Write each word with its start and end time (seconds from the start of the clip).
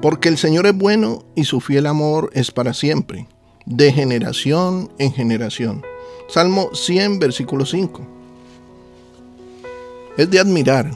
Porque 0.00 0.28
el 0.28 0.36
Señor 0.36 0.66
es 0.66 0.76
bueno 0.76 1.24
y 1.34 1.44
su 1.44 1.60
fiel 1.60 1.86
amor 1.86 2.30
es 2.34 2.50
para 2.50 2.74
siempre, 2.74 3.26
de 3.64 3.92
generación 3.92 4.90
en 4.98 5.12
generación. 5.12 5.82
Salmo 6.28 6.70
100, 6.74 7.18
versículo 7.18 7.64
5. 7.64 8.02
Es 10.16 10.30
de 10.30 10.38
admirar 10.38 10.90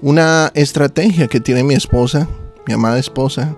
una 0.00 0.50
estrategia 0.54 1.28
que 1.28 1.40
tiene 1.40 1.62
mi 1.62 1.74
esposa, 1.74 2.28
mi 2.66 2.74
amada 2.74 2.98
esposa, 2.98 3.56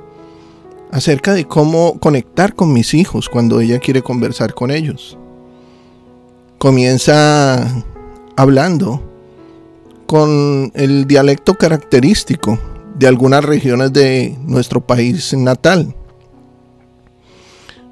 acerca 0.92 1.34
de 1.34 1.46
cómo 1.46 1.98
conectar 1.98 2.54
con 2.54 2.72
mis 2.72 2.94
hijos 2.94 3.28
cuando 3.28 3.60
ella 3.60 3.78
quiere 3.78 4.02
conversar 4.02 4.54
con 4.54 4.70
ellos. 4.70 5.18
Comienza 6.58 7.84
hablando 8.36 9.02
con 10.06 10.70
el 10.74 11.06
dialecto 11.06 11.54
característico 11.54 12.58
de 12.94 13.06
algunas 13.06 13.44
regiones 13.44 13.92
de 13.92 14.36
nuestro 14.42 14.86
país 14.86 15.34
natal. 15.34 15.94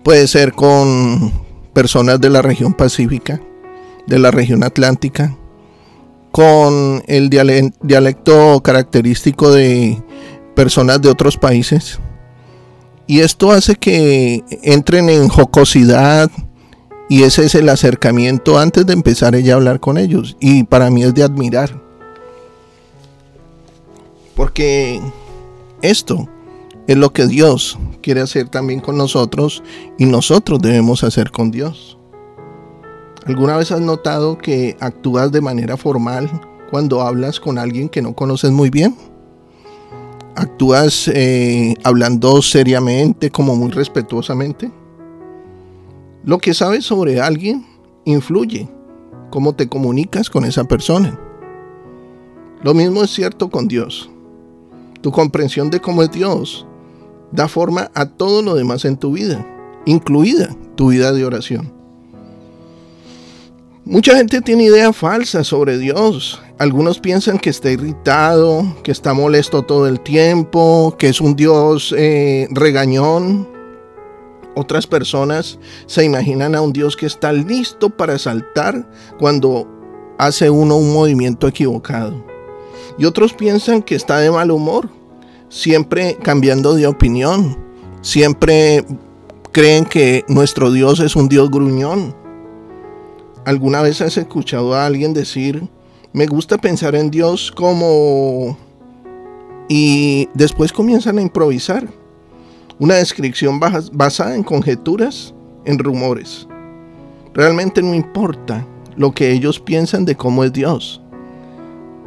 Puede 0.02 0.26
ser 0.26 0.52
con 0.52 1.32
personas 1.72 2.20
de 2.20 2.30
la 2.30 2.42
región 2.42 2.74
pacífica, 2.74 3.40
de 4.06 4.18
la 4.18 4.30
región 4.30 4.64
atlántica, 4.64 5.36
con 6.30 7.02
el 7.06 7.30
dialecto 7.30 8.60
característico 8.62 9.52
de 9.52 10.02
personas 10.54 11.00
de 11.02 11.10
otros 11.10 11.36
países. 11.36 12.00
Y 13.06 13.20
esto 13.20 13.52
hace 13.52 13.74
que 13.74 14.44
entren 14.62 15.10
en 15.10 15.28
jocosidad 15.28 16.30
y 17.08 17.24
ese 17.24 17.44
es 17.44 17.54
el 17.54 17.68
acercamiento 17.68 18.58
antes 18.58 18.86
de 18.86 18.94
empezar 18.94 19.34
ella 19.34 19.52
a 19.52 19.56
hablar 19.56 19.80
con 19.80 19.98
ellos. 19.98 20.36
Y 20.40 20.64
para 20.64 20.88
mí 20.88 21.02
es 21.02 21.12
de 21.12 21.22
admirar. 21.22 21.81
Porque 24.42 25.00
esto 25.82 26.28
es 26.88 26.96
lo 26.96 27.12
que 27.12 27.28
Dios 27.28 27.78
quiere 28.02 28.22
hacer 28.22 28.48
también 28.48 28.80
con 28.80 28.98
nosotros 28.98 29.62
y 29.98 30.04
nosotros 30.06 30.58
debemos 30.60 31.04
hacer 31.04 31.30
con 31.30 31.52
Dios. 31.52 31.96
¿Alguna 33.24 33.56
vez 33.56 33.70
has 33.70 33.80
notado 33.80 34.38
que 34.38 34.76
actúas 34.80 35.30
de 35.30 35.40
manera 35.40 35.76
formal 35.76 36.28
cuando 36.72 37.02
hablas 37.02 37.38
con 37.38 37.56
alguien 37.56 37.88
que 37.88 38.02
no 38.02 38.16
conoces 38.16 38.50
muy 38.50 38.68
bien? 38.68 38.96
¿Actúas 40.34 41.06
eh, 41.06 41.76
hablando 41.84 42.42
seriamente, 42.42 43.30
como 43.30 43.54
muy 43.54 43.70
respetuosamente? 43.70 44.72
Lo 46.24 46.38
que 46.38 46.52
sabes 46.52 46.84
sobre 46.84 47.20
alguien 47.20 47.64
influye 48.04 48.68
cómo 49.30 49.54
te 49.54 49.68
comunicas 49.68 50.28
con 50.28 50.44
esa 50.44 50.64
persona. 50.64 51.16
Lo 52.64 52.74
mismo 52.74 53.04
es 53.04 53.10
cierto 53.10 53.48
con 53.48 53.68
Dios. 53.68 54.11
Tu 55.02 55.10
comprensión 55.12 55.68
de 55.68 55.80
cómo 55.80 56.02
es 56.02 56.10
Dios 56.10 56.66
da 57.32 57.48
forma 57.48 57.90
a 57.94 58.06
todo 58.06 58.42
lo 58.42 58.54
demás 58.54 58.84
en 58.84 58.96
tu 58.96 59.12
vida, 59.12 59.44
incluida 59.86 60.54
tu 60.76 60.90
vida 60.90 61.12
de 61.12 61.24
oración. 61.24 61.72
Mucha 63.84 64.16
gente 64.16 64.40
tiene 64.40 64.64
ideas 64.64 64.96
falsas 64.96 65.48
sobre 65.48 65.76
Dios. 65.76 66.40
Algunos 66.58 67.00
piensan 67.00 67.38
que 67.38 67.50
está 67.50 67.70
irritado, 67.70 68.76
que 68.84 68.92
está 68.92 69.12
molesto 69.12 69.62
todo 69.62 69.88
el 69.88 69.98
tiempo, 70.00 70.94
que 70.96 71.08
es 71.08 71.20
un 71.20 71.34
Dios 71.34 71.92
eh, 71.98 72.46
regañón. 72.52 73.48
Otras 74.54 74.86
personas 74.86 75.58
se 75.86 76.04
imaginan 76.04 76.54
a 76.54 76.60
un 76.60 76.72
Dios 76.72 76.96
que 76.96 77.06
está 77.06 77.32
listo 77.32 77.90
para 77.90 78.18
saltar 78.18 78.88
cuando 79.18 79.66
hace 80.18 80.48
uno 80.48 80.76
un 80.76 80.92
movimiento 80.92 81.48
equivocado 81.48 82.31
y 82.98 83.04
otros 83.04 83.32
piensan 83.32 83.82
que 83.82 83.94
está 83.94 84.18
de 84.18 84.30
mal 84.30 84.50
humor, 84.50 84.90
siempre 85.48 86.16
cambiando 86.22 86.74
de 86.74 86.86
opinión, 86.86 87.56
siempre 88.00 88.84
creen 89.52 89.84
que 89.84 90.24
nuestro 90.28 90.70
Dios 90.70 91.00
es 91.00 91.16
un 91.16 91.28
Dios 91.28 91.50
gruñón. 91.50 92.14
¿Alguna 93.44 93.82
vez 93.82 94.00
has 94.00 94.16
escuchado 94.16 94.74
a 94.74 94.86
alguien 94.86 95.14
decir, 95.14 95.68
me 96.12 96.26
gusta 96.26 96.58
pensar 96.58 96.94
en 96.94 97.10
Dios 97.10 97.50
como... 97.50 98.56
y 99.68 100.28
después 100.34 100.72
comienzan 100.72 101.18
a 101.18 101.22
improvisar? 101.22 101.88
Una 102.78 102.94
descripción 102.94 103.60
basada 103.60 104.34
en 104.34 104.42
conjeturas, 104.42 105.34
en 105.64 105.78
rumores. 105.78 106.46
Realmente 107.34 107.82
no 107.82 107.94
importa 107.94 108.66
lo 108.96 109.12
que 109.12 109.32
ellos 109.32 109.60
piensan 109.60 110.04
de 110.04 110.16
cómo 110.16 110.44
es 110.44 110.52
Dios 110.52 111.01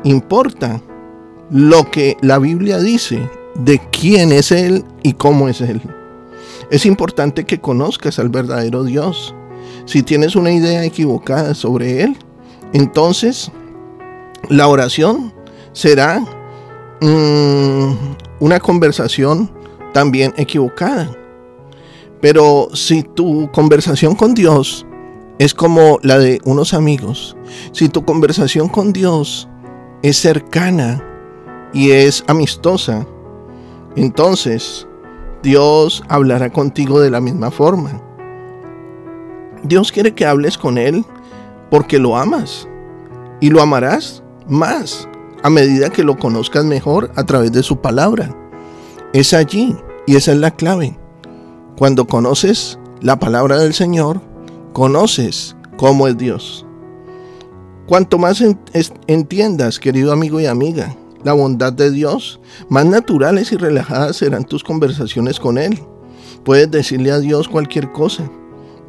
importa 0.06 0.82
lo 1.50 1.92
que 1.92 2.16
la 2.22 2.40
Biblia 2.40 2.80
dice 2.80 3.30
de 3.56 3.82
quién 3.92 4.32
es 4.32 4.52
Él 4.52 4.86
y 5.04 5.14
cómo 5.14 5.50
es 5.50 5.60
Él. 5.62 5.82
Es 6.72 6.86
importante 6.86 7.46
que 7.46 7.60
conozcas 7.60 8.18
al 8.20 8.30
verdadero 8.30 8.84
Dios. 8.84 9.36
Si 9.86 10.02
tienes 10.04 10.36
una 10.36 10.52
idea 10.52 10.84
equivocada 10.84 11.54
sobre 11.54 12.04
Él, 12.04 12.18
entonces 12.74 13.52
la 14.50 14.68
oración 14.68 15.34
será 15.74 16.20
mm, 17.02 17.94
una 18.40 18.60
conversación 18.60 19.52
también 19.94 20.34
equivocada. 20.38 21.10
Pero 22.22 22.70
si 22.74 23.04
tu 23.04 23.52
conversación 23.52 24.16
con 24.16 24.34
Dios 24.34 24.86
es 25.38 25.54
como 25.54 26.00
la 26.02 26.18
de 26.18 26.40
unos 26.46 26.74
amigos, 26.74 27.36
si 27.72 27.90
tu 27.90 28.06
conversación 28.06 28.68
con 28.70 28.94
Dios 28.94 29.48
es 30.02 30.18
cercana 30.18 31.04
y 31.74 31.92
es 31.92 32.24
amistosa, 32.28 33.06
entonces 33.96 34.88
Dios 35.44 36.04
hablará 36.10 36.52
contigo 36.52 37.00
de 37.00 37.12
la 37.12 37.22
misma 37.22 37.52
forma. 37.52 38.02
Dios 39.64 39.92
quiere 39.92 40.14
que 40.14 40.26
hables 40.26 40.58
con 40.58 40.78
Él 40.78 41.06
porque 41.70 42.00
lo 42.00 42.18
amas 42.18 42.68
y 43.40 43.50
lo 43.50 43.62
amarás 43.62 44.24
más 44.48 45.08
a 45.44 45.50
medida 45.50 45.90
que 45.90 46.04
lo 46.04 46.18
conozcas 46.18 46.66
mejor 46.66 47.12
a 47.16 47.24
través 47.24 47.52
de 47.52 47.64
su 47.64 47.78
palabra. 47.78 48.36
Es 49.14 49.34
allí 49.34 49.76
y 50.08 50.16
esa 50.16 50.32
es 50.32 50.40
la 50.40 50.52
clave. 50.52 50.98
Cuando 51.78 52.08
conoces 52.08 52.80
la 53.02 53.20
palabra 53.20 53.58
del 53.58 53.74
Señor, 53.74 54.22
conoces 54.74 55.56
cómo 55.78 56.08
es 56.08 56.18
Dios. 56.18 56.65
Cuanto 57.88 58.18
más 58.18 58.44
entiendas, 59.08 59.80
querido 59.80 60.12
amigo 60.12 60.40
y 60.40 60.48
amiga, 60.48 60.96
la 61.24 61.34
bondad 61.34 61.72
de 61.72 61.92
Dios, 61.92 62.40
más 62.68 62.86
naturales 62.86 63.52
y 63.52 63.58
relajadas 63.58 64.18
serán 64.18 64.46
tus 64.46 64.64
conversaciones 64.64 65.40
con 65.40 65.60
Él. 65.60 65.80
Puedes 66.44 66.70
decirle 66.72 67.12
a 67.12 67.20
Dios 67.20 67.48
cualquier 67.48 67.92
cosa. 67.92 68.30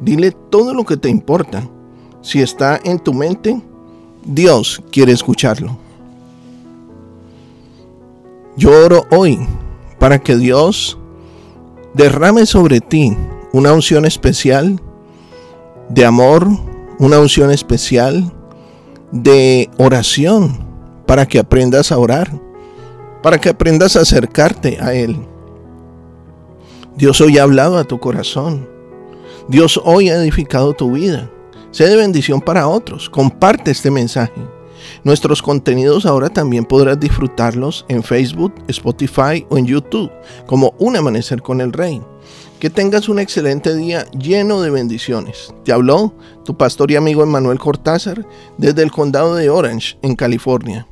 Dile 0.01 0.31
todo 0.31 0.73
lo 0.73 0.83
que 0.83 0.97
te 0.97 1.09
importa. 1.09 1.67
Si 2.21 2.41
está 2.41 2.79
en 2.83 2.99
tu 2.99 3.13
mente, 3.13 3.61
Dios 4.25 4.81
quiere 4.91 5.11
escucharlo. 5.11 5.77
Yo 8.55 8.71
oro 8.83 9.05
hoy 9.11 9.39
para 9.99 10.19
que 10.19 10.35
Dios 10.35 10.97
derrame 11.93 12.47
sobre 12.47 12.79
ti 12.81 13.15
una 13.53 13.73
unción 13.73 14.05
especial 14.05 14.81
de 15.89 16.05
amor, 16.05 16.47
una 16.99 17.19
unción 17.19 17.51
especial 17.51 18.33
de 19.11 19.69
oración 19.77 20.65
para 21.05 21.25
que 21.25 21.39
aprendas 21.39 21.91
a 21.91 21.97
orar, 21.97 22.31
para 23.23 23.39
que 23.39 23.49
aprendas 23.49 23.95
a 23.95 24.01
acercarte 24.01 24.77
a 24.81 24.93
Él. 24.93 25.17
Dios 26.95 27.21
hoy 27.21 27.37
ha 27.37 27.43
hablado 27.43 27.77
a 27.77 27.83
tu 27.83 27.99
corazón. 27.99 28.67
Dios 29.47 29.79
hoy 29.83 30.09
ha 30.09 30.15
edificado 30.15 30.73
tu 30.73 30.91
vida. 30.91 31.29
Sé 31.71 31.87
de 31.87 31.95
bendición 31.95 32.41
para 32.41 32.67
otros. 32.67 33.09
Comparte 33.09 33.71
este 33.71 33.91
mensaje. 33.91 34.56
Nuestros 35.03 35.41
contenidos 35.41 36.05
ahora 36.05 36.29
también 36.29 36.65
podrás 36.65 36.99
disfrutarlos 36.99 37.85
en 37.87 38.03
Facebook, 38.03 38.53
Spotify 38.67 39.45
o 39.49 39.57
en 39.57 39.65
YouTube 39.65 40.11
como 40.45 40.73
Un 40.79 40.95
Amanecer 40.95 41.41
con 41.41 41.61
el 41.61 41.73
Rey. 41.73 42.01
Que 42.59 42.69
tengas 42.69 43.07
un 43.07 43.19
excelente 43.19 43.75
día 43.75 44.05
lleno 44.11 44.61
de 44.61 44.71
bendiciones. 44.71 45.53
Te 45.63 45.71
habló 45.71 46.13
tu 46.43 46.57
pastor 46.57 46.89
y 46.91 46.95
amigo 46.95 47.21
Emmanuel 47.21 47.59
Cortázar 47.59 48.25
desde 48.57 48.81
el 48.81 48.91
condado 48.91 49.35
de 49.35 49.49
Orange, 49.49 49.97
en 50.01 50.15
California. 50.15 50.87